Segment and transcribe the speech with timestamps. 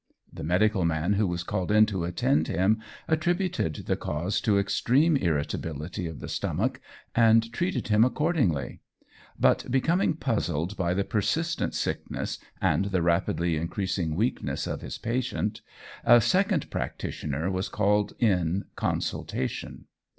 [0.33, 5.15] The medical man who was called in to attend him, attributed the cause to extreme
[5.15, 6.81] irritability of the stomach
[7.13, 8.81] and treated him accordingly;
[9.39, 15.61] but, becoming puzzled by the persistent sickness and the rapidly increasing weakness of his patient,
[16.03, 19.85] a second practitioner was called in consultation.